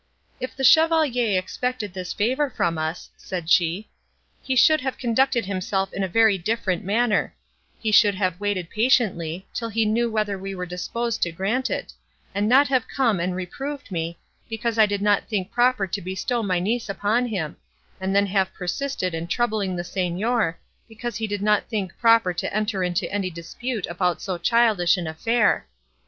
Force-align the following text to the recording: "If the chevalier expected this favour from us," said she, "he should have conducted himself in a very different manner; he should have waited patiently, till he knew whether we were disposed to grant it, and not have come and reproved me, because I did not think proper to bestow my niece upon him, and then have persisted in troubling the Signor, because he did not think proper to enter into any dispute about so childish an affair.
"If 0.39 0.55
the 0.55 0.63
chevalier 0.63 1.37
expected 1.37 1.93
this 1.93 2.11
favour 2.11 2.49
from 2.49 2.79
us," 2.79 3.11
said 3.17 3.51
she, 3.51 3.87
"he 4.41 4.55
should 4.55 4.81
have 4.81 4.97
conducted 4.97 5.45
himself 5.45 5.93
in 5.93 6.01
a 6.03 6.07
very 6.07 6.39
different 6.39 6.83
manner; 6.83 7.35
he 7.77 7.91
should 7.91 8.15
have 8.15 8.39
waited 8.39 8.71
patiently, 8.71 9.45
till 9.53 9.69
he 9.69 9.85
knew 9.85 10.09
whether 10.09 10.39
we 10.39 10.55
were 10.55 10.65
disposed 10.65 11.21
to 11.21 11.31
grant 11.31 11.69
it, 11.69 11.93
and 12.33 12.49
not 12.49 12.67
have 12.67 12.87
come 12.87 13.19
and 13.19 13.35
reproved 13.35 13.91
me, 13.91 14.17
because 14.49 14.79
I 14.79 14.87
did 14.87 15.03
not 15.03 15.27
think 15.27 15.51
proper 15.51 15.85
to 15.85 16.01
bestow 16.01 16.41
my 16.41 16.57
niece 16.57 16.89
upon 16.89 17.27
him, 17.27 17.57
and 17.99 18.15
then 18.15 18.25
have 18.25 18.51
persisted 18.55 19.13
in 19.13 19.27
troubling 19.27 19.75
the 19.75 19.83
Signor, 19.83 20.57
because 20.87 21.17
he 21.17 21.27
did 21.27 21.43
not 21.43 21.69
think 21.69 21.95
proper 21.99 22.33
to 22.33 22.51
enter 22.51 22.81
into 22.83 23.07
any 23.13 23.29
dispute 23.29 23.85
about 23.85 24.19
so 24.19 24.39
childish 24.39 24.97
an 24.97 25.05
affair. 25.05 25.67